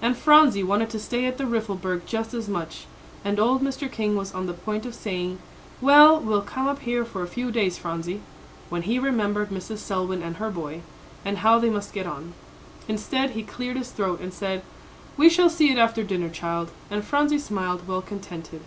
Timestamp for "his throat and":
13.76-14.32